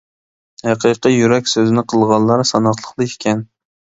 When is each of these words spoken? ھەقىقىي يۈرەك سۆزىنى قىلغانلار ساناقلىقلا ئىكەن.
ھەقىقىي 0.69 1.17
يۈرەك 1.23 1.51
سۆزىنى 1.51 1.83
قىلغانلار 1.93 2.41
ساناقلىقلا 2.53 3.07
ئىكەن. 3.11 3.45